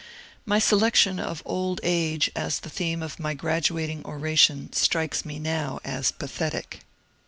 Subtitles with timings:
[0.47, 5.37] My selection of ^' Old Age" as the theme of my graduating oration strikes me
[5.37, 6.79] now as pathetic.